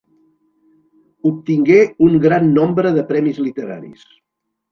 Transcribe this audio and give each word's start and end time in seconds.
Obtingué 1.31 1.77
un 2.07 2.17
gran 2.25 2.49
nombre 2.55 2.93
de 2.97 3.03
premis 3.13 3.39
literaris. 3.49 4.03